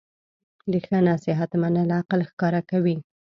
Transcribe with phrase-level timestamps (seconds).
[0.71, 2.97] د ښه نصیحت منل عقل ښکاره کوي.